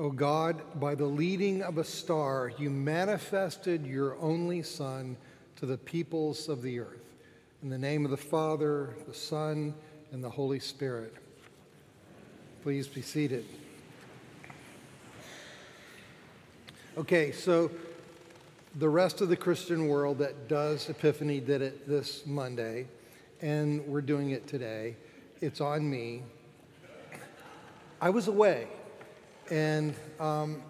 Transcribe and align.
O 0.00 0.10
God, 0.10 0.62
by 0.80 0.94
the 0.94 1.04
leading 1.04 1.60
of 1.60 1.76
a 1.76 1.84
star, 1.84 2.50
you 2.56 2.70
manifested 2.70 3.86
your 3.86 4.16
only 4.16 4.62
Son 4.62 5.14
to 5.56 5.66
the 5.66 5.76
peoples 5.76 6.48
of 6.48 6.62
the 6.62 6.80
earth. 6.80 7.18
In 7.62 7.68
the 7.68 7.76
name 7.76 8.06
of 8.06 8.10
the 8.10 8.16
Father, 8.16 8.96
the 9.06 9.12
Son, 9.12 9.74
and 10.10 10.24
the 10.24 10.30
Holy 10.30 10.58
Spirit. 10.58 11.14
Please 12.62 12.88
be 12.88 13.02
seated. 13.02 13.44
Okay, 16.96 17.30
so 17.30 17.70
the 18.76 18.88
rest 18.88 19.20
of 19.20 19.28
the 19.28 19.36
Christian 19.36 19.86
world 19.86 20.16
that 20.20 20.48
does 20.48 20.88
Epiphany 20.88 21.40
did 21.40 21.60
it 21.60 21.86
this 21.86 22.24
Monday, 22.24 22.86
and 23.42 23.86
we're 23.86 24.00
doing 24.00 24.30
it 24.30 24.46
today. 24.46 24.96
It's 25.42 25.60
on 25.60 25.90
me. 25.90 26.22
I 28.00 28.08
was 28.08 28.28
away, 28.28 28.66
and 29.50 29.94
um, 30.20 30.62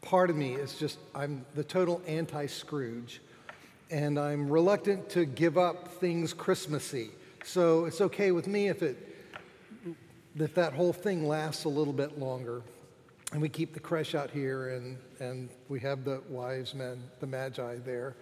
part 0.00 0.30
of 0.30 0.36
me 0.36 0.54
is 0.54 0.74
just, 0.74 0.98
I'm 1.14 1.44
the 1.54 1.64
total 1.64 2.00
anti 2.06 2.46
Scrooge, 2.46 3.20
and 3.90 4.18
I'm 4.18 4.48
reluctant 4.48 5.10
to 5.10 5.26
give 5.26 5.58
up 5.58 5.88
things 5.88 6.32
Christmassy. 6.32 7.10
So 7.44 7.84
it's 7.84 8.00
okay 8.00 8.32
with 8.32 8.46
me 8.46 8.68
if, 8.68 8.82
it, 8.82 8.96
if 10.38 10.54
that 10.54 10.72
whole 10.72 10.92
thing 10.92 11.28
lasts 11.28 11.64
a 11.64 11.68
little 11.68 11.92
bit 11.92 12.18
longer. 12.18 12.62
And 13.32 13.42
we 13.42 13.50
keep 13.50 13.74
the 13.74 13.80
creche 13.80 14.14
out 14.14 14.30
here, 14.30 14.70
and, 14.70 14.96
and 15.20 15.50
we 15.68 15.80
have 15.80 16.04
the 16.04 16.22
wise 16.30 16.74
men, 16.74 17.02
the 17.20 17.26
magi 17.26 17.76
there. 17.84 18.16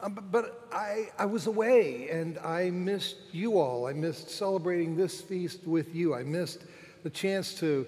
Um, 0.00 0.14
but, 0.14 0.32
but 0.32 0.68
I, 0.72 1.10
I 1.16 1.26
was 1.26 1.46
away, 1.46 2.08
and 2.10 2.38
I 2.38 2.70
missed 2.70 3.16
you 3.30 3.60
all. 3.60 3.86
I 3.86 3.92
missed 3.92 4.30
celebrating 4.30 4.96
this 4.96 5.20
feast 5.20 5.64
with 5.64 5.94
you. 5.94 6.12
I 6.14 6.24
missed 6.24 6.64
the 7.04 7.10
chance 7.10 7.54
to 7.56 7.86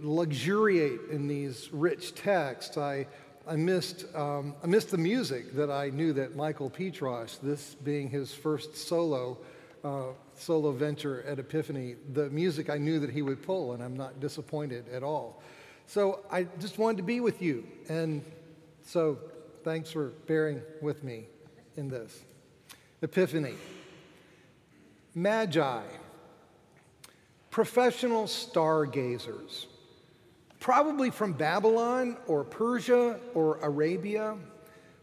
luxuriate 0.00 1.10
in 1.10 1.28
these 1.28 1.68
rich 1.72 2.14
texts. 2.14 2.76
I, 2.76 3.06
I, 3.46 3.56
missed, 3.56 4.04
um, 4.14 4.54
I 4.62 4.66
missed 4.66 4.90
the 4.90 4.98
music 4.98 5.54
that 5.54 5.70
I 5.70 5.90
knew 5.90 6.12
that 6.14 6.36
Michael 6.36 6.70
Petrosh, 6.70 7.38
this 7.40 7.74
being 7.76 8.10
his 8.10 8.32
first 8.32 8.76
solo, 8.76 9.38
uh, 9.84 10.08
solo 10.34 10.72
venture 10.72 11.22
at 11.22 11.38
Epiphany, 11.38 11.96
the 12.12 12.28
music 12.30 12.70
I 12.70 12.78
knew 12.78 12.98
that 13.00 13.10
he 13.10 13.22
would 13.22 13.42
pull, 13.42 13.72
and 13.72 13.82
I'm 13.82 13.96
not 13.96 14.20
disappointed 14.20 14.88
at 14.88 15.02
all. 15.02 15.42
So 15.86 16.20
I 16.30 16.44
just 16.60 16.78
wanted 16.78 16.98
to 16.98 17.02
be 17.04 17.20
with 17.20 17.40
you. 17.40 17.66
And 17.88 18.24
so 18.82 19.18
thanks 19.64 19.90
for 19.90 20.08
bearing 20.26 20.60
with 20.82 21.02
me 21.02 21.26
in 21.76 21.88
this. 21.88 22.24
Epiphany. 23.02 23.54
Magi 25.14 25.82
professional 27.58 28.28
stargazers, 28.28 29.66
probably 30.60 31.10
from 31.10 31.32
Babylon 31.32 32.16
or 32.28 32.44
Persia 32.44 33.18
or 33.34 33.56
Arabia, 33.56 34.36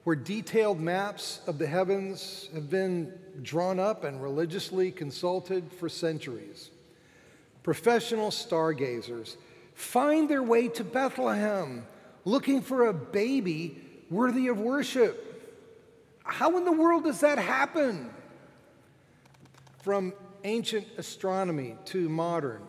where 0.05 0.15
detailed 0.15 0.79
maps 0.79 1.41
of 1.47 1.57
the 1.57 1.67
heavens 1.67 2.47
have 2.53 2.69
been 2.69 3.11
drawn 3.41 3.77
up 3.77 4.05
and 4.05 4.23
religiously 4.23 4.89
consulted 4.89 5.69
for 5.69 5.89
centuries. 5.89 6.69
Professional 7.61 8.31
stargazers 8.31 9.35
find 9.73 10.29
their 10.29 10.41
way 10.41 10.69
to 10.69 10.85
Bethlehem 10.85 11.85
looking 12.23 12.61
for 12.61 12.85
a 12.85 12.93
baby 12.93 13.81
worthy 14.09 14.47
of 14.47 14.61
worship. 14.61 15.59
How 16.23 16.55
in 16.55 16.63
the 16.63 16.71
world 16.71 17.03
does 17.03 17.19
that 17.19 17.37
happen? 17.37 18.09
From 19.83 20.13
ancient 20.45 20.87
astronomy 20.97 21.75
to 21.85 22.07
modern. 22.07 22.61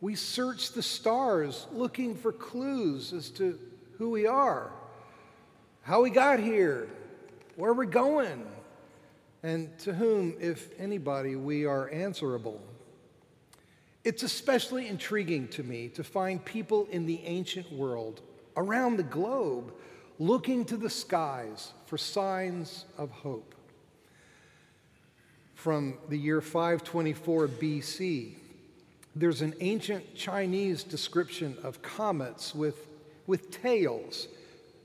We 0.00 0.16
search 0.16 0.72
the 0.72 0.82
stars 0.82 1.66
looking 1.72 2.16
for 2.16 2.32
clues 2.32 3.12
as 3.12 3.30
to 3.30 3.58
who 3.96 4.10
we 4.10 4.26
are, 4.26 4.72
how 5.82 6.02
we 6.02 6.10
got 6.10 6.40
here, 6.40 6.88
where 7.56 7.72
we're 7.72 7.84
going, 7.84 8.44
and 9.44 9.76
to 9.78 9.94
whom, 9.94 10.34
if 10.40 10.78
anybody, 10.78 11.36
we 11.36 11.64
are 11.66 11.88
answerable. 11.90 12.60
It's 14.04 14.24
especially 14.24 14.88
intriguing 14.88 15.46
to 15.48 15.62
me 15.62 15.88
to 15.90 16.02
find 16.02 16.44
people 16.44 16.88
in 16.90 17.06
the 17.06 17.20
ancient 17.24 17.70
world 17.72 18.22
around 18.56 18.96
the 18.96 19.04
globe 19.04 19.72
looking 20.18 20.64
to 20.64 20.76
the 20.76 20.90
skies 20.90 21.72
for 21.86 21.96
signs 21.96 22.86
of 22.98 23.10
hope 23.10 23.54
from 25.62 25.96
the 26.08 26.18
year 26.18 26.40
524 26.40 27.46
BC. 27.46 28.32
There's 29.14 29.42
an 29.42 29.54
ancient 29.60 30.16
Chinese 30.16 30.82
description 30.82 31.56
of 31.62 31.80
comets 31.82 32.52
with, 32.52 32.88
with 33.28 33.52
tails 33.62 34.26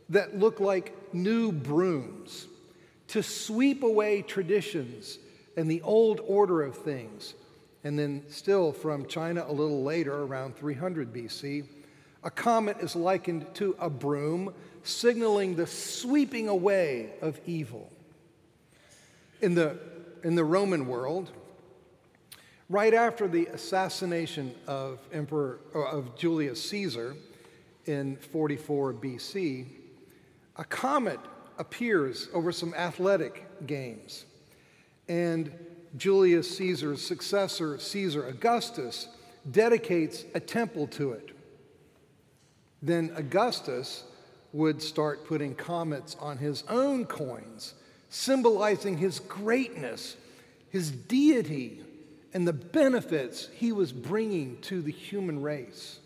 that 0.09 0.37
look 0.37 0.59
like 0.59 0.95
new 1.15 1.51
brooms 1.51 2.45
to 3.07 3.23
sweep 3.23 3.81
away 3.81 4.21
traditions 4.21 5.17
and 5.55 5.69
the 5.69 5.81
old 5.81 6.21
order 6.27 6.61
of 6.61 6.77
things. 6.77 7.33
And 7.83 7.97
then, 7.97 8.23
still 8.29 8.71
from 8.71 9.07
China 9.07 9.45
a 9.47 9.51
little 9.51 9.81
later, 9.81 10.13
around 10.13 10.57
300 10.57 11.11
BC, 11.11 11.65
a 12.23 12.29
comet 12.29 12.77
is 12.81 12.95
likened 12.95 13.47
to 13.55 13.75
a 13.79 13.89
broom, 13.89 14.53
signaling 14.83 15.55
the 15.55 15.65
sweeping 15.65 16.47
away 16.47 17.13
of 17.23 17.39
evil. 17.47 17.91
In 19.41 19.55
the 19.55 19.79
in 20.27 20.35
the 20.35 20.43
Roman 20.43 20.87
world, 20.87 21.31
right 22.67 22.93
after 22.93 23.29
the 23.29 23.45
assassination 23.45 24.53
of 24.67 24.99
Emperor 25.13 25.61
uh, 25.73 25.85
of 25.85 26.17
Julius 26.17 26.61
Caesar 26.69 27.15
in 27.85 28.17
44 28.17 28.91
BC, 28.95 29.67
a 30.57 30.65
comet 30.65 31.21
appears 31.57 32.27
over 32.33 32.51
some 32.51 32.73
athletic 32.73 33.65
games. 33.65 34.25
And 35.07 35.49
Julius 35.95 36.57
Caesar's 36.57 37.01
successor, 37.01 37.79
Caesar 37.79 38.27
Augustus, 38.27 39.07
dedicates 39.49 40.25
a 40.35 40.41
temple 40.41 40.87
to 40.87 41.13
it. 41.13 41.29
Then 42.81 43.13
Augustus 43.15 44.03
would 44.51 44.81
start 44.81 45.25
putting 45.25 45.55
comets 45.55 46.17
on 46.19 46.37
his 46.37 46.65
own 46.67 47.05
coins 47.05 47.75
symbolizing 48.09 48.97
his 48.97 49.19
greatness, 49.19 50.15
his 50.69 50.91
deity, 50.91 51.81
and 52.33 52.47
the 52.47 52.53
benefits 52.53 53.49
he 53.55 53.71
was 53.71 53.91
bringing 53.91 54.59
to 54.61 54.81
the 54.81 54.91
human 54.91 55.41
race. 55.41 55.99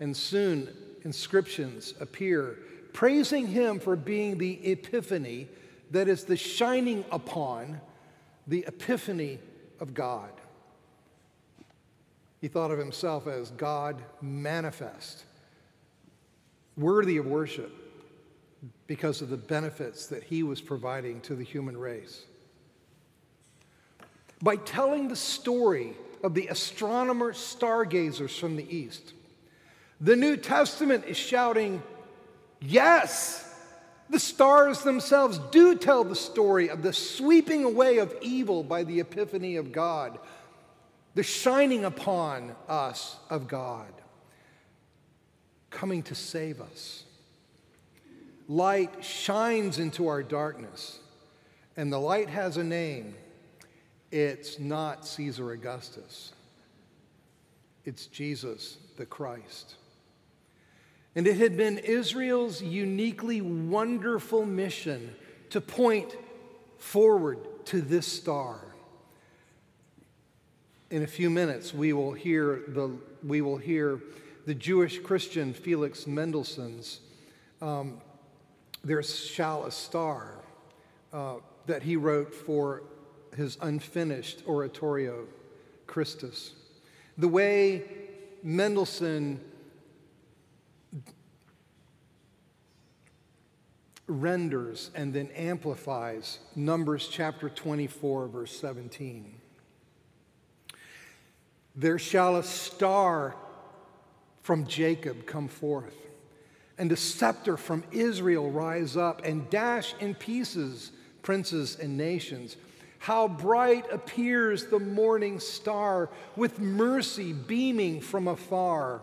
And 0.00 0.16
soon 0.16 0.68
inscriptions 1.04 1.94
appear 2.00 2.58
praising 2.92 3.46
him 3.46 3.78
for 3.78 3.94
being 3.94 4.38
the 4.38 4.54
epiphany, 4.70 5.48
that 5.90 6.08
is, 6.08 6.24
the 6.24 6.36
shining 6.36 7.04
upon 7.12 7.80
the 8.46 8.64
epiphany 8.66 9.38
of 9.80 9.92
God. 9.92 10.30
He 12.40 12.48
thought 12.48 12.70
of 12.70 12.78
himself 12.78 13.26
as 13.26 13.50
God 13.50 14.02
manifest, 14.22 15.24
worthy 16.76 17.18
of 17.18 17.26
worship 17.26 17.85
because 18.86 19.22
of 19.22 19.28
the 19.28 19.36
benefits 19.36 20.06
that 20.06 20.22
he 20.22 20.42
was 20.42 20.60
providing 20.60 21.20
to 21.22 21.34
the 21.34 21.44
human 21.44 21.76
race. 21.76 22.24
By 24.42 24.56
telling 24.56 25.08
the 25.08 25.16
story 25.16 25.94
of 26.22 26.34
the 26.34 26.48
astronomer 26.48 27.32
stargazers 27.32 28.36
from 28.38 28.56
the 28.56 28.76
east, 28.76 29.12
the 30.00 30.16
New 30.16 30.36
Testament 30.36 31.04
is 31.06 31.16
shouting, 31.16 31.82
Yes, 32.60 33.42
the 34.08 34.18
stars 34.18 34.82
themselves 34.82 35.38
do 35.50 35.76
tell 35.76 36.04
the 36.04 36.16
story 36.16 36.68
of 36.68 36.82
the 36.82 36.92
sweeping 36.92 37.64
away 37.64 37.98
of 37.98 38.14
evil 38.20 38.62
by 38.62 38.84
the 38.84 39.00
epiphany 39.00 39.56
of 39.56 39.72
God, 39.72 40.18
the 41.14 41.22
shining 41.22 41.84
upon 41.84 42.54
us 42.68 43.16
of 43.30 43.48
God, 43.48 43.92
coming 45.70 46.02
to 46.04 46.14
save 46.14 46.60
us 46.60 47.04
light 48.48 49.04
shines 49.04 49.78
into 49.78 50.08
our 50.08 50.22
darkness. 50.22 50.98
And 51.76 51.92
the 51.92 51.98
light 51.98 52.30
has 52.30 52.56
a 52.56 52.64
name. 52.64 53.14
It's 54.10 54.58
not 54.58 55.06
Caesar 55.06 55.52
Augustus, 55.52 56.32
it's 57.84 58.06
Jesus 58.06 58.78
the 58.96 59.06
Christ. 59.06 59.74
And 61.14 61.26
it 61.26 61.38
had 61.38 61.56
been 61.56 61.78
Israel's 61.78 62.62
uniquely 62.62 63.40
wonderful 63.40 64.44
mission 64.44 65.14
to 65.48 65.62
point 65.62 66.14
forward 66.76 67.38
to 67.66 67.80
this 67.80 68.06
star. 68.06 68.60
In 70.90 71.02
a 71.02 71.06
few 71.06 71.30
minutes, 71.30 71.72
we 71.72 71.94
will 71.94 72.12
hear 72.12 72.64
the, 72.68 72.90
we 73.24 73.40
will 73.40 73.56
hear 73.56 74.00
the 74.44 74.54
Jewish 74.54 74.98
Christian 74.98 75.54
Felix 75.54 76.06
Mendelssohn's 76.06 77.00
um, 77.62 78.00
there 78.86 79.02
Shall 79.02 79.64
a 79.64 79.72
Star 79.72 80.44
uh, 81.12 81.38
that 81.66 81.82
he 81.82 81.96
wrote 81.96 82.32
for 82.32 82.84
his 83.36 83.58
unfinished 83.60 84.44
oratorio, 84.46 85.26
Christus. 85.88 86.52
The 87.18 87.26
way 87.26 87.82
Mendelssohn 88.44 89.40
renders 94.06 94.92
and 94.94 95.12
then 95.12 95.30
amplifies 95.34 96.38
Numbers 96.54 97.08
chapter 97.08 97.48
24, 97.48 98.28
verse 98.28 98.56
17. 98.56 99.40
There 101.74 101.98
shall 101.98 102.36
a 102.36 102.44
star 102.44 103.34
from 104.42 104.64
Jacob 104.64 105.26
come 105.26 105.48
forth 105.48 106.06
and 106.78 106.90
the 106.90 106.96
scepter 106.96 107.56
from 107.56 107.84
Israel 107.90 108.50
rise 108.50 108.96
up 108.96 109.24
and 109.24 109.48
dash 109.50 109.94
in 110.00 110.14
pieces 110.14 110.92
princes 111.26 111.76
and 111.80 111.96
nations. 111.98 112.56
How 113.00 113.26
bright 113.26 113.92
appears 113.92 114.66
the 114.66 114.78
morning 114.78 115.40
star 115.40 116.08
with 116.36 116.60
mercy 116.60 117.32
beaming 117.32 118.00
from 118.00 118.28
afar. 118.28 119.02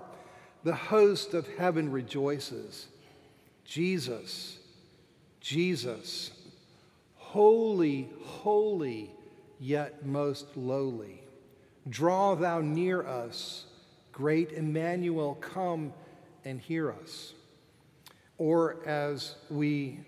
The 0.64 0.74
host 0.74 1.34
of 1.34 1.46
heaven 1.58 1.92
rejoices. 1.92 2.88
Jesus, 3.66 4.58
Jesus, 5.42 6.31
holy, 7.18 8.10
holy, 8.22 9.12
yet 9.60 10.06
most 10.06 10.46
lowly. 10.56 11.22
Draw 11.90 12.36
thou 12.36 12.62
near 12.62 13.06
us, 13.06 13.66
great 14.14 14.54
Emmanuel, 14.54 15.36
come 15.36 15.92
and 16.46 16.62
hear 16.62 16.90
us. 16.90 17.34
Or 18.44 18.86
as 18.86 19.36
we 19.50 20.01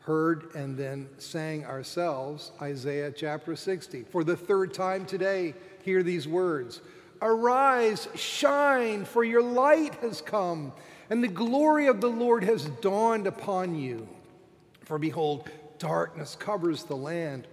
heard 0.00 0.54
and 0.54 0.76
then 0.76 1.08
sang 1.16 1.64
ourselves 1.64 2.52
Isaiah 2.60 3.10
chapter 3.10 3.56
60. 3.56 4.02
For 4.10 4.24
the 4.24 4.36
third 4.36 4.74
time 4.74 5.06
today, 5.06 5.54
hear 5.82 6.02
these 6.02 6.28
words 6.28 6.82
Arise, 7.22 8.08
shine, 8.14 9.06
for 9.06 9.24
your 9.24 9.42
light 9.42 9.94
has 10.02 10.20
come, 10.20 10.74
and 11.08 11.24
the 11.24 11.28
glory 11.28 11.86
of 11.86 12.02
the 12.02 12.10
Lord 12.10 12.44
has 12.44 12.66
dawned 12.82 13.26
upon 13.26 13.74
you. 13.74 14.06
For 14.82 14.98
behold, 14.98 15.48
darkness 15.78 16.36
covers 16.38 16.84
the 16.84 16.96
land, 16.96 17.48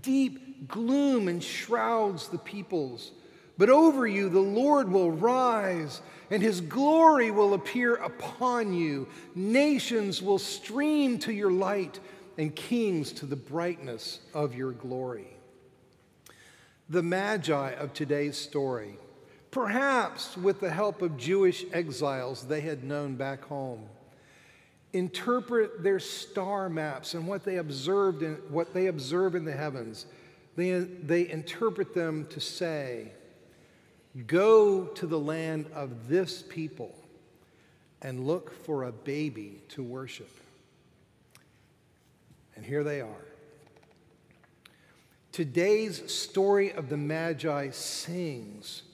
deep 0.00 0.68
gloom 0.68 1.28
enshrouds 1.28 2.28
the 2.28 2.38
peoples. 2.38 3.10
But 3.58 3.70
over 3.70 4.06
you 4.06 4.28
the 4.28 4.40
Lord 4.40 4.90
will 4.90 5.10
rise, 5.10 6.02
and 6.30 6.42
his 6.42 6.60
glory 6.60 7.30
will 7.30 7.54
appear 7.54 7.94
upon 7.94 8.74
you. 8.74 9.08
Nations 9.34 10.20
will 10.20 10.38
stream 10.38 11.18
to 11.20 11.32
your 11.32 11.50
light, 11.50 11.98
and 12.38 12.54
kings 12.54 13.12
to 13.12 13.26
the 13.26 13.36
brightness 13.36 14.20
of 14.34 14.54
your 14.54 14.72
glory. 14.72 15.28
The 16.88 17.02
Magi 17.02 17.70
of 17.72 17.92
today's 17.92 18.36
story, 18.36 18.98
perhaps 19.50 20.36
with 20.36 20.60
the 20.60 20.70
help 20.70 21.02
of 21.02 21.16
Jewish 21.16 21.64
exiles 21.72 22.42
they 22.42 22.60
had 22.60 22.84
known 22.84 23.16
back 23.16 23.44
home, 23.44 23.86
interpret 24.92 25.82
their 25.82 25.98
star 25.98 26.68
maps 26.68 27.14
and 27.14 27.26
what 27.26 27.44
they 27.44 27.56
observed 27.56 28.22
in 28.22 28.34
what 28.50 28.72
they 28.72 28.86
observe 28.86 29.34
in 29.34 29.44
the 29.44 29.52
heavens. 29.52 30.06
They, 30.56 30.72
they 30.78 31.28
interpret 31.28 31.94
them 31.94 32.26
to 32.30 32.40
say, 32.40 33.12
Go 34.26 34.84
to 34.84 35.06
the 35.06 35.18
land 35.18 35.66
of 35.74 36.08
this 36.08 36.42
people 36.42 36.94
and 38.00 38.26
look 38.26 38.52
for 38.64 38.84
a 38.84 38.92
baby 38.92 39.60
to 39.70 39.82
worship. 39.82 40.30
And 42.54 42.64
here 42.64 42.82
they 42.84 43.00
are. 43.00 43.26
Today's 45.32 46.10
story 46.10 46.72
of 46.72 46.88
the 46.88 46.96
Magi 46.96 47.68
sings 47.70 48.84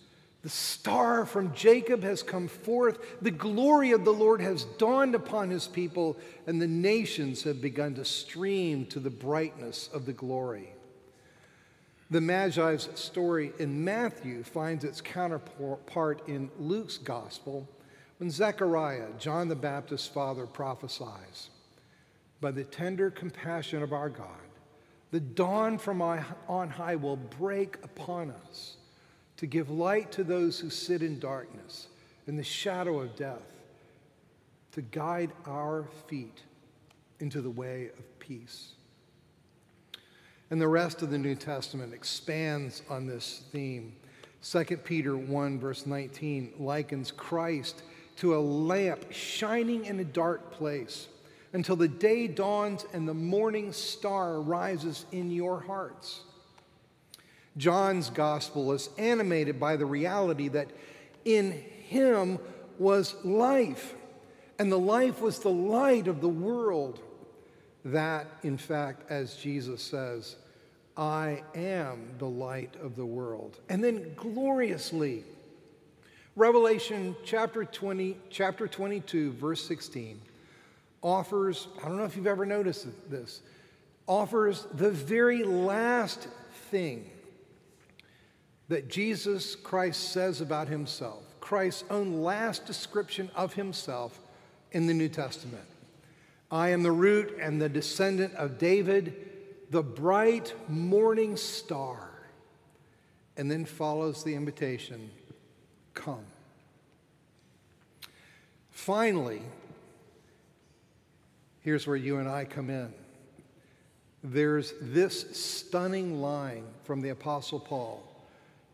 The 0.42 0.48
star 0.48 1.24
from 1.24 1.54
Jacob 1.54 2.02
has 2.02 2.24
come 2.24 2.48
forth, 2.48 2.98
the 3.22 3.30
glory 3.30 3.92
of 3.92 4.04
the 4.04 4.12
Lord 4.12 4.40
has 4.40 4.64
dawned 4.64 5.14
upon 5.14 5.50
his 5.50 5.68
people, 5.68 6.16
and 6.48 6.60
the 6.60 6.66
nations 6.66 7.44
have 7.44 7.60
begun 7.60 7.94
to 7.94 8.04
stream 8.04 8.86
to 8.86 8.98
the 8.98 9.10
brightness 9.10 9.88
of 9.94 10.04
the 10.04 10.12
glory. 10.12 10.72
The 12.12 12.20
Magi's 12.20 12.90
story 12.94 13.54
in 13.58 13.82
Matthew 13.82 14.42
finds 14.42 14.84
its 14.84 15.00
counterpart 15.00 16.28
in 16.28 16.50
Luke's 16.58 16.98
gospel 16.98 17.66
when 18.18 18.30
Zechariah, 18.30 19.08
John 19.18 19.48
the 19.48 19.56
Baptist's 19.56 20.08
father, 20.08 20.44
prophesies 20.44 21.48
By 22.38 22.50
the 22.50 22.64
tender 22.64 23.10
compassion 23.10 23.82
of 23.82 23.94
our 23.94 24.10
God, 24.10 24.28
the 25.10 25.20
dawn 25.20 25.78
from 25.78 26.02
on 26.02 26.68
high 26.68 26.96
will 26.96 27.16
break 27.16 27.78
upon 27.82 28.30
us 28.30 28.76
to 29.38 29.46
give 29.46 29.70
light 29.70 30.12
to 30.12 30.22
those 30.22 30.60
who 30.60 30.68
sit 30.68 31.02
in 31.02 31.18
darkness, 31.18 31.88
in 32.26 32.36
the 32.36 32.44
shadow 32.44 33.00
of 33.00 33.16
death, 33.16 33.56
to 34.72 34.82
guide 34.82 35.32
our 35.46 35.86
feet 36.08 36.42
into 37.20 37.40
the 37.40 37.48
way 37.48 37.88
of 37.98 38.18
peace. 38.18 38.74
And 40.52 40.60
the 40.60 40.68
rest 40.68 41.00
of 41.00 41.08
the 41.08 41.16
New 41.16 41.34
Testament 41.34 41.94
expands 41.94 42.82
on 42.90 43.06
this 43.06 43.40
theme. 43.52 43.94
2 44.42 44.64
Peter 44.84 45.16
1, 45.16 45.58
verse 45.58 45.86
19, 45.86 46.52
likens 46.58 47.10
Christ 47.10 47.82
to 48.16 48.36
a 48.36 48.38
lamp 48.38 49.10
shining 49.10 49.86
in 49.86 49.98
a 49.98 50.04
dark 50.04 50.52
place 50.52 51.08
until 51.54 51.74
the 51.74 51.88
day 51.88 52.28
dawns 52.28 52.84
and 52.92 53.08
the 53.08 53.14
morning 53.14 53.72
star 53.72 54.42
rises 54.42 55.06
in 55.10 55.30
your 55.30 55.58
hearts. 55.58 56.20
John's 57.56 58.10
gospel 58.10 58.72
is 58.72 58.90
animated 58.98 59.58
by 59.58 59.76
the 59.76 59.86
reality 59.86 60.48
that 60.48 60.68
in 61.24 61.52
him 61.52 62.38
was 62.78 63.14
life, 63.24 63.94
and 64.58 64.70
the 64.70 64.78
life 64.78 65.22
was 65.22 65.38
the 65.38 65.48
light 65.48 66.08
of 66.08 66.20
the 66.20 66.28
world. 66.28 67.00
That, 67.86 68.26
in 68.42 68.58
fact, 68.58 69.10
as 69.10 69.34
Jesus 69.36 69.82
says, 69.82 70.36
I 70.96 71.42
am 71.54 72.14
the 72.18 72.28
light 72.28 72.76
of 72.82 72.96
the 72.96 73.06
world. 73.06 73.58
And 73.68 73.82
then 73.82 74.14
gloriously, 74.14 75.24
Revelation 76.36 77.16
chapter 77.24 77.64
20, 77.64 78.16
chapter 78.30 78.66
22, 78.66 79.32
verse 79.32 79.66
16 79.66 80.20
offers, 81.02 81.68
I 81.80 81.88
don't 81.88 81.96
know 81.96 82.04
if 82.04 82.16
you've 82.16 82.26
ever 82.26 82.46
noticed 82.46 82.86
this, 83.10 83.42
offers 84.06 84.66
the 84.74 84.90
very 84.90 85.42
last 85.42 86.28
thing 86.70 87.10
that 88.68 88.88
Jesus 88.88 89.56
Christ 89.56 90.12
says 90.12 90.40
about 90.40 90.68
himself, 90.68 91.24
Christ's 91.40 91.84
own 91.90 92.22
last 92.22 92.66
description 92.66 93.30
of 93.34 93.54
himself 93.54 94.20
in 94.70 94.86
the 94.86 94.94
New 94.94 95.08
Testament. 95.08 95.64
I 96.50 96.68
am 96.68 96.82
the 96.82 96.92
root 96.92 97.36
and 97.40 97.60
the 97.60 97.68
descendant 97.68 98.34
of 98.34 98.58
David 98.58 99.31
the 99.72 99.82
bright 99.82 100.54
morning 100.68 101.36
star. 101.36 102.10
And 103.38 103.50
then 103.50 103.64
follows 103.64 104.22
the 104.22 104.34
invitation 104.34 105.10
come. 105.94 106.26
Finally, 108.70 109.40
here's 111.60 111.86
where 111.86 111.96
you 111.96 112.18
and 112.18 112.28
I 112.28 112.44
come 112.44 112.68
in. 112.68 112.92
There's 114.22 114.74
this 114.82 115.34
stunning 115.36 116.20
line 116.20 116.64
from 116.84 117.00
the 117.00 117.08
Apostle 117.08 117.58
Paul 117.58 118.02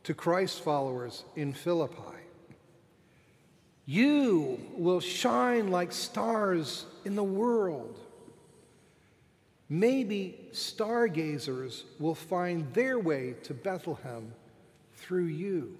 to 0.02 0.14
Christ's 0.14 0.58
followers 0.58 1.24
in 1.36 1.52
Philippi 1.52 2.02
You 3.86 4.60
will 4.76 5.00
shine 5.00 5.70
like 5.70 5.92
stars 5.92 6.86
in 7.04 7.14
the 7.14 7.22
world. 7.22 8.00
Maybe 9.68 10.48
stargazers 10.52 11.84
will 11.98 12.14
find 12.14 12.72
their 12.72 12.98
way 12.98 13.34
to 13.42 13.52
Bethlehem 13.52 14.32
through 14.94 15.26
you. 15.26 15.76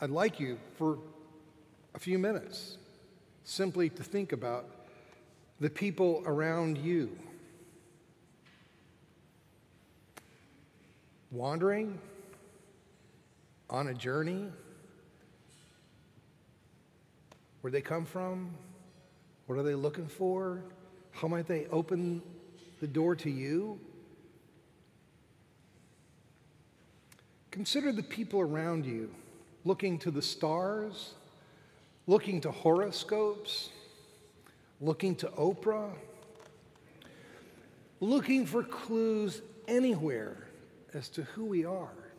I'd 0.00 0.10
like 0.10 0.40
you 0.40 0.58
for 0.76 0.98
a 1.94 1.98
few 1.98 2.18
minutes 2.18 2.78
simply 3.44 3.88
to 3.90 4.02
think 4.02 4.32
about 4.32 4.66
the 5.60 5.70
people 5.70 6.22
around 6.26 6.78
you. 6.78 7.16
Wandering 11.30 11.98
on 13.68 13.88
a 13.88 13.94
journey? 13.94 14.46
Where 17.60 17.70
they 17.70 17.80
come 17.80 18.04
from? 18.04 18.50
What 19.46 19.58
are 19.58 19.62
they 19.62 19.74
looking 19.74 20.08
for? 20.08 20.62
How 21.12 21.28
might 21.28 21.46
they 21.46 21.66
open 21.66 22.22
the 22.80 22.86
door 22.86 23.14
to 23.16 23.30
you? 23.30 23.78
Consider 27.50 27.92
the 27.92 28.02
people 28.02 28.40
around 28.40 28.84
you 28.84 29.10
looking 29.64 29.98
to 30.00 30.10
the 30.10 30.22
stars, 30.22 31.14
looking 32.06 32.40
to 32.42 32.50
horoscopes, 32.50 33.70
looking 34.80 35.16
to 35.16 35.28
Oprah, 35.28 35.92
looking 38.00 38.46
for 38.46 38.62
clues 38.62 39.40
anywhere 39.66 40.36
as 40.92 41.08
to 41.08 41.22
who 41.22 41.44
we 41.46 41.64
are, 41.64 42.12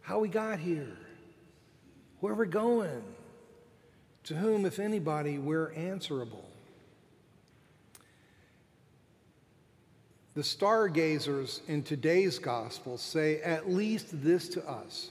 how 0.00 0.18
we 0.18 0.28
got 0.28 0.58
here, 0.58 0.96
where 2.20 2.34
we're 2.34 2.44
going 2.44 3.02
to 4.26 4.34
whom, 4.34 4.66
if 4.66 4.78
anybody, 4.78 5.38
we're 5.38 5.72
answerable. 5.72 6.44
The 10.34 10.42
stargazers 10.42 11.62
in 11.66 11.82
today's 11.82 12.38
gospel 12.38 12.98
say 12.98 13.40
at 13.40 13.70
least 13.70 14.22
this 14.22 14.48
to 14.50 14.68
us 14.68 15.10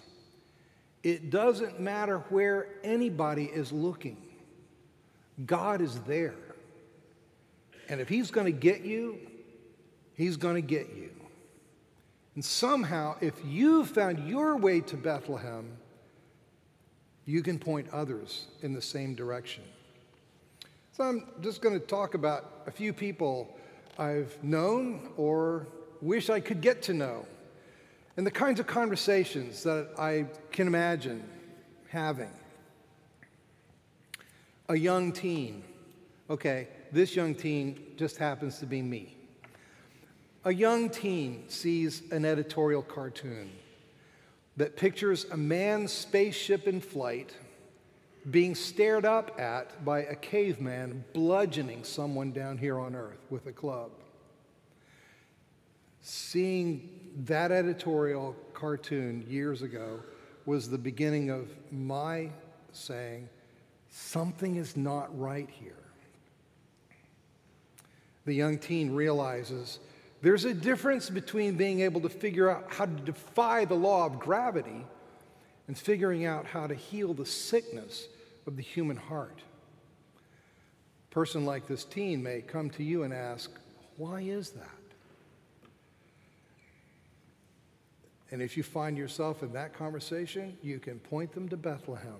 it 1.02 1.30
doesn't 1.30 1.80
matter 1.80 2.20
where 2.30 2.68
anybody 2.84 3.46
is 3.46 3.72
looking, 3.72 4.18
God 5.46 5.82
is 5.82 6.00
there. 6.02 6.34
And 7.88 8.02
if 8.02 8.10
He's 8.10 8.32
going 8.32 8.52
to 8.52 8.60
get 8.60 8.82
you, 8.82 9.20
He's 10.16 10.36
going 10.36 10.56
to 10.56 10.62
get 10.62 10.90
you. 10.96 11.12
And 12.34 12.44
somehow, 12.44 13.16
if 13.22 13.34
you 13.46 13.86
found 13.86 14.28
your 14.28 14.58
way 14.58 14.82
to 14.82 14.98
Bethlehem, 14.98 15.78
you 17.26 17.42
can 17.42 17.58
point 17.60 17.88
others 17.92 18.48
in 18.62 18.74
the 18.74 18.82
same 18.82 19.16
direction. 19.16 19.64
So 20.92 21.04
I'm 21.04 21.28
just 21.42 21.62
going 21.62 21.78
to 21.80 21.86
talk 21.86 22.14
about 22.14 22.64
a 22.68 22.72
few 22.72 22.94
people 22.94 23.56
I've 23.98 24.42
known 24.44 25.10
or 25.18 25.68
wish 26.02 26.30
I 26.30 26.40
could 26.40 26.62
get 26.62 26.82
to 26.84 26.94
know, 26.94 27.26
and 28.18 28.26
the 28.26 28.32
kinds 28.32 28.60
of 28.60 28.68
conversations 28.68 29.64
that 29.64 29.90
I 29.98 30.28
can 30.52 30.68
imagine 30.68 31.24
having. 31.90 32.32
A 34.70 34.76
young 34.78 35.12
teen. 35.12 35.64
Okay, 36.30 36.68
this 36.92 37.16
young 37.16 37.36
teen 37.36 37.94
just 37.98 38.18
happens 38.18 38.60
to 38.60 38.66
be 38.66 38.82
me. 38.82 39.16
A 40.44 40.54
young 40.54 40.90
teen 40.90 41.44
sees 41.50 42.04
an 42.12 42.26
editorial 42.26 42.82
cartoon 42.82 43.50
that 44.58 44.78
pictures 44.78 45.26
a 45.32 45.38
manned 45.38 45.90
spaceship 45.90 46.68
in 46.68 46.80
flight 46.80 47.34
being 48.32 48.56
stared 48.56 49.06
up 49.06 49.40
at 49.40 49.86
by 49.86 50.00
a 50.00 50.16
caveman 50.16 51.04
bludgeoning 51.14 51.84
someone 51.84 52.32
down 52.32 52.58
here 52.58 52.80
on 52.80 52.96
Earth 52.96 53.26
with 53.30 53.46
a 53.46 53.52
club. 53.52 53.92
Seeing 56.02 56.90
that 57.26 57.52
editorial 57.52 58.36
cartoon 58.54 59.26
years 59.28 59.62
ago 59.62 60.00
was 60.46 60.70
the 60.70 60.78
beginning 60.78 61.30
of 61.30 61.50
my 61.72 62.30
saying, 62.72 63.30
something 63.90 64.56
is 64.56 64.76
not 64.76 65.18
right 65.18 65.50
here. 65.50 65.74
The 68.26 68.34
young 68.34 68.58
teen 68.58 68.94
realizes 68.94 69.80
there's 70.22 70.46
a 70.46 70.54
difference 70.54 71.10
between 71.10 71.56
being 71.56 71.82
able 71.82 72.02
to 72.02 72.10
figure 72.10 72.50
out 72.50 72.66
how 72.70 72.86
to 72.86 72.92
defy 72.92 73.66
the 73.66 73.76
law 73.76 74.06
of 74.06 74.20
gravity 74.20 74.86
and 75.68 75.78
figuring 75.78 76.26
out 76.26 76.46
how 76.46 76.68
to 76.68 76.76
heal 76.76 77.14
the 77.14 77.26
sickness 77.26 78.08
of 78.48 78.56
the 78.56 78.62
human 78.62 78.98
heart. 78.98 79.42
A 81.12 81.14
person 81.14 81.46
like 81.46 81.68
this 81.68 81.84
teen 81.84 82.24
may 82.24 82.42
come 82.42 82.70
to 82.72 82.84
you 82.84 83.04
and 83.04 83.14
ask, 83.14 83.52
Why 83.98 84.22
is 84.22 84.52
that? 84.52 84.70
And 88.32 88.42
if 88.42 88.58
you 88.58 88.64
find 88.64 88.98
yourself 88.98 89.44
in 89.44 89.54
that 89.54 89.74
conversation, 89.74 90.58
you 90.62 90.80
can 90.80 91.00
point 91.00 91.34
them 91.34 91.48
to 91.50 91.58
Bethlehem, 91.58 92.20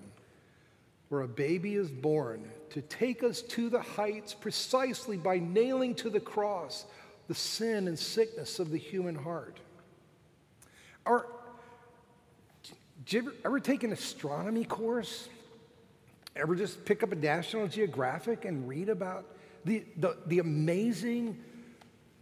where 1.08 1.22
a 1.22 1.28
baby 1.28 1.74
is 1.74 1.90
born 1.90 2.48
to 2.70 2.80
take 2.82 3.22
us 3.22 3.42
to 3.42 3.68
the 3.68 3.82
heights 3.82 4.32
precisely 4.32 5.16
by 5.16 5.38
nailing 5.38 5.94
to 5.96 6.10
the 6.10 6.20
cross 6.20 6.86
the 7.28 7.34
sin 7.34 7.88
and 7.88 7.98
sickness 7.98 8.58
of 8.58 8.70
the 8.70 8.78
human 8.78 9.14
heart. 9.14 9.58
Or, 11.04 11.26
did 13.04 13.12
you 13.12 13.20
ever, 13.20 13.32
ever 13.44 13.60
take 13.60 13.82
an 13.84 13.92
astronomy 13.92 14.64
course? 14.64 15.28
Ever 16.34 16.54
just 16.54 16.84
pick 16.84 17.02
up 17.02 17.12
a 17.12 17.16
National 17.16 17.66
Geographic 17.66 18.44
and 18.44 18.68
read 18.68 18.88
about 18.88 19.24
the, 19.64 19.84
the, 19.96 20.16
the 20.26 20.38
amazing 20.38 21.38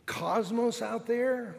cosmos 0.06 0.82
out 0.82 1.06
there? 1.06 1.56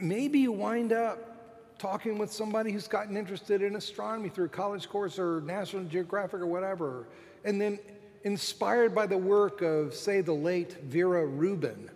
Maybe 0.00 0.40
you 0.40 0.52
wind 0.52 0.92
up 0.92 1.78
talking 1.78 2.18
with 2.18 2.30
somebody 2.30 2.70
who's 2.70 2.86
gotten 2.86 3.16
interested 3.16 3.62
in 3.62 3.74
astronomy 3.76 4.28
through 4.28 4.44
a 4.44 4.48
college 4.48 4.86
course 4.88 5.18
or 5.18 5.40
National 5.40 5.84
Geographic 5.84 6.40
or 6.40 6.46
whatever, 6.46 7.06
and 7.44 7.58
then 7.58 7.78
inspired 8.24 8.94
by 8.94 9.06
the 9.06 9.18
work 9.18 9.62
of, 9.62 9.94
say, 9.94 10.20
the 10.20 10.32
late 10.32 10.82
Vera 10.82 11.26
Rubin, 11.26 11.90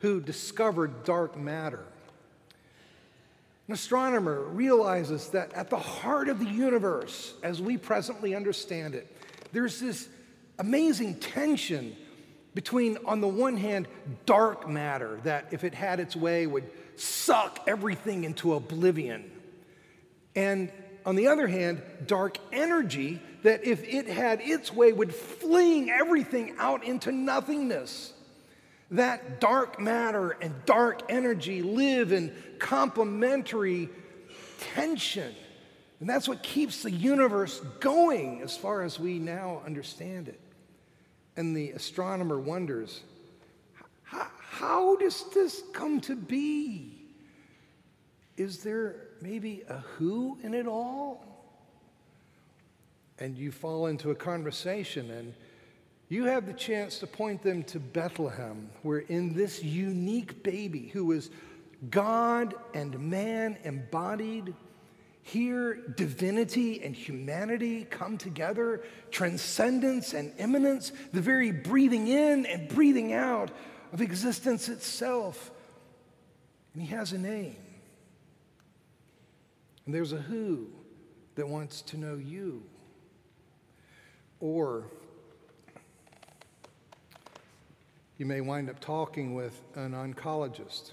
who 0.00 0.20
discovered 0.20 1.04
dark 1.04 1.36
matter. 1.36 1.84
An 3.68 3.74
astronomer 3.74 4.42
realizes 4.42 5.28
that 5.30 5.52
at 5.52 5.70
the 5.70 5.78
heart 5.78 6.28
of 6.28 6.38
the 6.38 6.48
universe, 6.48 7.34
as 7.42 7.60
we 7.60 7.76
presently 7.76 8.34
understand 8.34 8.94
it, 8.94 9.14
there's 9.52 9.80
this 9.80 10.08
amazing 10.58 11.18
tension 11.18 11.96
between, 12.54 12.96
on 13.04 13.20
the 13.20 13.28
one 13.28 13.56
hand, 13.56 13.88
dark 14.24 14.68
matter 14.68 15.20
that, 15.24 15.48
if 15.50 15.64
it 15.64 15.74
had 15.74 16.00
its 16.00 16.16
way, 16.16 16.46
would 16.46 16.70
suck 16.96 17.60
everything 17.66 18.24
into 18.24 18.54
oblivion, 18.54 19.30
and 20.34 20.70
on 21.06 21.16
the 21.16 21.28
other 21.28 21.46
hand, 21.46 21.80
dark 22.06 22.36
energy 22.52 23.22
that, 23.42 23.64
if 23.64 23.82
it 23.84 24.06
had 24.08 24.40
its 24.42 24.72
way, 24.72 24.92
would 24.92 25.14
fling 25.14 25.88
everything 25.88 26.54
out 26.58 26.84
into 26.84 27.12
nothingness. 27.12 28.12
That 28.90 29.40
dark 29.40 29.80
matter 29.80 30.30
and 30.30 30.52
dark 30.66 31.02
energy 31.08 31.62
live 31.62 32.12
in 32.12 32.34
complementary 32.58 33.88
tension. 34.74 35.34
And 36.00 36.08
that's 36.08 36.28
what 36.28 36.42
keeps 36.42 36.82
the 36.82 36.90
universe 36.90 37.60
going 37.80 38.42
as 38.42 38.56
far 38.56 38.82
as 38.82 39.00
we 39.00 39.18
now 39.18 39.62
understand 39.64 40.28
it. 40.28 40.40
And 41.36 41.56
the 41.56 41.70
astronomer 41.70 42.38
wonders 42.38 43.00
how 44.58 44.96
does 44.96 45.24
this 45.34 45.62
come 45.74 46.00
to 46.00 46.16
be? 46.16 46.94
Is 48.38 48.62
there 48.62 49.05
maybe 49.20 49.62
a 49.68 49.78
who 49.96 50.38
in 50.42 50.54
it 50.54 50.66
all? 50.66 51.24
And 53.18 53.36
you 53.36 53.50
fall 53.50 53.86
into 53.86 54.10
a 54.10 54.14
conversation 54.14 55.10
and 55.10 55.34
you 56.08 56.24
have 56.26 56.46
the 56.46 56.52
chance 56.52 56.98
to 57.00 57.06
point 57.06 57.42
them 57.42 57.64
to 57.64 57.80
Bethlehem, 57.80 58.70
where 58.82 59.00
in 59.00 59.34
this 59.34 59.62
unique 59.62 60.42
baby 60.44 60.88
who 60.92 61.10
is 61.12 61.30
God 61.90 62.54
and 62.74 62.98
man 62.98 63.58
embodied, 63.64 64.54
here 65.22 65.74
divinity 65.96 66.84
and 66.84 66.94
humanity 66.94 67.84
come 67.90 68.16
together, 68.16 68.84
transcendence 69.10 70.14
and 70.14 70.32
immanence, 70.38 70.92
the 71.12 71.20
very 71.20 71.50
breathing 71.50 72.06
in 72.06 72.46
and 72.46 72.68
breathing 72.68 73.12
out 73.12 73.50
of 73.92 74.00
existence 74.00 74.68
itself. 74.68 75.50
And 76.72 76.82
he 76.82 76.88
has 76.94 77.12
a 77.12 77.18
name. 77.18 77.56
And 79.86 79.94
there's 79.94 80.12
a 80.12 80.20
who 80.20 80.66
that 81.36 81.48
wants 81.48 81.80
to 81.82 81.96
know 81.96 82.16
you. 82.16 82.62
Or 84.40 84.84
you 88.18 88.26
may 88.26 88.40
wind 88.40 88.68
up 88.68 88.80
talking 88.80 89.34
with 89.34 89.62
an 89.74 89.92
oncologist 89.92 90.92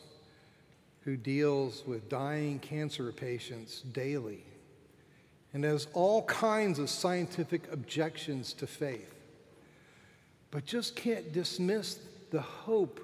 who 1.01 1.17
deals 1.17 1.83
with 1.85 2.07
dying 2.07 2.59
cancer 2.59 3.11
patients 3.11 3.81
daily 3.81 4.43
and 5.53 5.63
has 5.63 5.87
all 5.93 6.23
kinds 6.23 6.79
of 6.79 6.89
scientific 6.89 7.71
objections 7.71 8.53
to 8.53 8.67
faith, 8.67 9.13
but 10.51 10.65
just 10.65 10.95
can't 10.95 11.31
dismiss 11.33 11.99
the 12.31 12.41
hope 12.41 12.99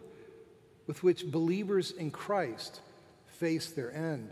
with 0.88 1.04
which 1.04 1.30
believers 1.30 1.92
in 1.92 2.10
Christ 2.10 2.82
face 3.28 3.72
their 3.72 3.94
end. 3.94 4.30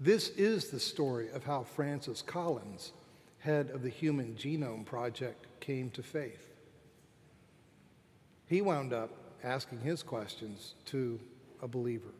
This 0.00 0.30
is 0.30 0.68
the 0.68 0.80
story 0.80 1.30
of 1.30 1.44
how 1.44 1.62
Francis 1.62 2.20
Collins, 2.20 2.92
head 3.38 3.70
of 3.70 3.82
the 3.82 3.88
Human 3.88 4.34
Genome 4.34 4.84
Project, 4.84 5.46
came 5.60 5.90
to 5.90 6.02
faith. 6.02 6.52
He 8.46 8.60
wound 8.60 8.92
up 8.92 9.10
asking 9.42 9.80
his 9.80 10.02
questions 10.02 10.74
to 10.86 11.20
a 11.62 11.68
believer. 11.68 12.12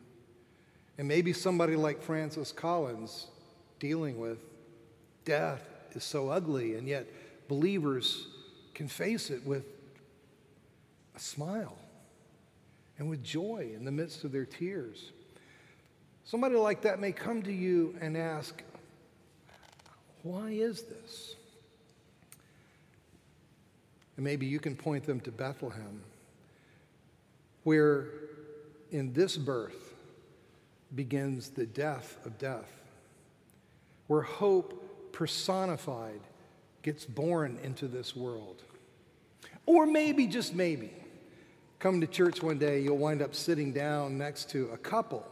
And 0.97 1.07
maybe 1.07 1.33
somebody 1.33 1.75
like 1.75 2.01
Francis 2.01 2.51
Collins 2.51 3.27
dealing 3.79 4.19
with 4.19 4.39
death 5.25 5.67
is 5.91 6.03
so 6.03 6.29
ugly, 6.29 6.75
and 6.75 6.87
yet 6.87 7.07
believers 7.47 8.27
can 8.73 8.87
face 8.87 9.29
it 9.29 9.45
with 9.45 9.65
a 11.15 11.19
smile 11.19 11.77
and 12.97 13.09
with 13.09 13.23
joy 13.23 13.71
in 13.75 13.83
the 13.83 13.91
midst 13.91 14.23
of 14.23 14.31
their 14.31 14.45
tears. 14.45 15.11
Somebody 16.25 16.55
like 16.55 16.81
that 16.81 16.99
may 16.99 17.11
come 17.11 17.43
to 17.43 17.53
you 17.53 17.95
and 18.01 18.17
ask, 18.17 18.63
Why 20.23 20.49
is 20.49 20.81
this? 20.81 21.35
And 24.17 24.23
maybe 24.23 24.47
you 24.47 24.59
can 24.59 24.75
point 24.75 25.05
them 25.05 25.19
to 25.21 25.31
Bethlehem, 25.31 26.01
where 27.63 28.07
in 28.91 29.13
this 29.13 29.37
birth 29.37 29.93
begins 30.95 31.49
the 31.49 31.65
death 31.65 32.17
of 32.25 32.39
death, 32.39 32.71
where 34.07 34.21
hope 34.21 35.11
personified 35.11 36.21
gets 36.81 37.05
born 37.05 37.59
into 37.61 37.87
this 37.87 38.15
world. 38.15 38.63
Or 39.67 39.85
maybe, 39.85 40.25
just 40.27 40.55
maybe, 40.55 40.91
come 41.77 42.01
to 42.01 42.07
church 42.07 42.41
one 42.41 42.57
day, 42.57 42.81
you'll 42.81 42.97
wind 42.97 43.21
up 43.21 43.35
sitting 43.35 43.73
down 43.73 44.17
next 44.17 44.49
to 44.51 44.69
a 44.71 44.77
couple 44.77 45.25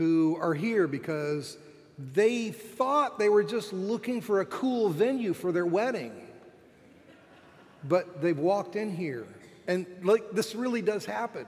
who 0.00 0.38
are 0.40 0.54
here 0.54 0.88
because 0.88 1.58
they 1.98 2.50
thought 2.52 3.18
they 3.18 3.28
were 3.28 3.44
just 3.44 3.70
looking 3.70 4.22
for 4.22 4.40
a 4.40 4.46
cool 4.46 4.88
venue 4.88 5.34
for 5.34 5.52
their 5.52 5.66
wedding. 5.66 6.26
But 7.86 8.22
they've 8.22 8.38
walked 8.38 8.76
in 8.76 8.96
here, 8.96 9.26
and 9.66 9.84
like 10.02 10.30
this 10.30 10.54
really 10.54 10.80
does 10.80 11.04
happen. 11.04 11.44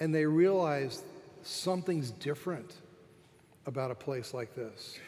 And 0.00 0.12
they 0.12 0.26
realize 0.26 1.04
something's 1.44 2.10
different 2.10 2.74
about 3.64 3.92
a 3.92 3.94
place 3.94 4.34
like 4.34 4.56
this. 4.56 4.98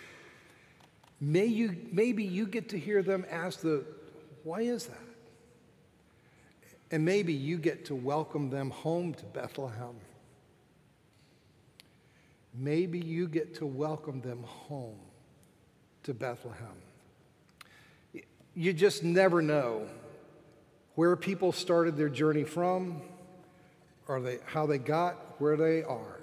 May 1.21 1.47
you, 1.47 1.77
maybe 1.91 2.23
you 2.23 2.47
get 2.47 2.69
to 2.69 2.79
hear 2.79 3.03
them 3.03 3.27
ask 3.29 3.63
the, 3.63 3.85
why 4.45 4.61
is 4.61 4.87
that? 4.87 4.99
And 6.93 7.05
maybe 7.05 7.33
you 7.33 7.59
get 7.59 7.87
to 7.87 7.97
welcome 7.97 8.49
them 8.49 8.71
home 8.71 9.13
to 9.15 9.25
Bethlehem. 9.25 9.97
Maybe 12.59 12.99
you 12.99 13.29
get 13.29 13.55
to 13.57 13.67
welcome 13.67 14.21
them 14.21 14.43
home 14.43 14.99
to 16.05 16.15
Bethlehem. 16.15 16.67
You 18.55 18.73
just 18.73 19.05
never 19.05 19.43
know 19.43 19.87
where 20.95 21.15
people 21.17 21.53
started 21.53 21.97
their 21.97 22.09
journey 22.09 22.45
from 22.45 23.03
or 24.09 24.21
they, 24.21 24.39
how 24.47 24.67
they 24.67 24.79
got 24.79 25.39
where 25.39 25.57
they 25.57 25.83
are. 25.83 26.21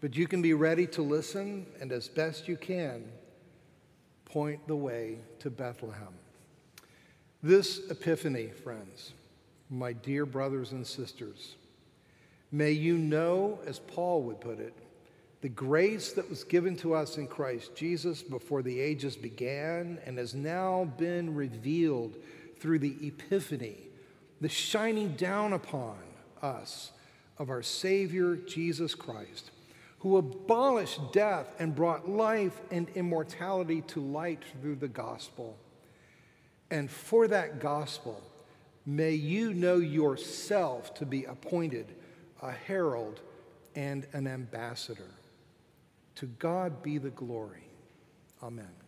But 0.00 0.16
you 0.16 0.26
can 0.26 0.40
be 0.40 0.54
ready 0.54 0.86
to 0.88 1.02
listen 1.02 1.66
and, 1.80 1.92
as 1.92 2.08
best 2.08 2.48
you 2.48 2.56
can, 2.56 3.04
point 4.24 4.66
the 4.66 4.76
way 4.76 5.18
to 5.40 5.50
Bethlehem. 5.50 6.14
This 7.42 7.90
epiphany, 7.90 8.48
friends, 8.48 9.12
my 9.68 9.92
dear 9.92 10.24
brothers 10.24 10.72
and 10.72 10.86
sisters, 10.86 11.56
may 12.50 12.72
you 12.72 12.96
know, 12.96 13.58
as 13.66 13.78
Paul 13.78 14.22
would 14.22 14.40
put 14.40 14.60
it, 14.60 14.74
the 15.44 15.50
grace 15.50 16.12
that 16.12 16.30
was 16.30 16.42
given 16.42 16.74
to 16.74 16.94
us 16.94 17.18
in 17.18 17.26
Christ 17.26 17.76
Jesus 17.76 18.22
before 18.22 18.62
the 18.62 18.80
ages 18.80 19.14
began 19.14 19.98
and 20.06 20.16
has 20.16 20.34
now 20.34 20.90
been 20.96 21.34
revealed 21.34 22.16
through 22.58 22.78
the 22.78 22.96
epiphany, 23.06 23.76
the 24.40 24.48
shining 24.48 25.10
down 25.16 25.52
upon 25.52 25.98
us 26.40 26.92
of 27.38 27.50
our 27.50 27.60
Savior 27.60 28.36
Jesus 28.36 28.94
Christ, 28.94 29.50
who 29.98 30.16
abolished 30.16 31.12
death 31.12 31.52
and 31.58 31.74
brought 31.74 32.08
life 32.08 32.62
and 32.70 32.88
immortality 32.94 33.82
to 33.88 34.00
light 34.00 34.42
through 34.62 34.76
the 34.76 34.88
gospel. 34.88 35.58
And 36.70 36.90
for 36.90 37.28
that 37.28 37.60
gospel, 37.60 38.22
may 38.86 39.12
you 39.12 39.52
know 39.52 39.76
yourself 39.76 40.94
to 40.94 41.04
be 41.04 41.24
appointed 41.24 41.94
a 42.40 42.50
herald 42.50 43.20
and 43.76 44.06
an 44.14 44.26
ambassador. 44.26 45.10
To 46.16 46.26
God 46.26 46.82
be 46.82 46.98
the 46.98 47.10
glory. 47.10 47.68
Amen. 48.42 48.83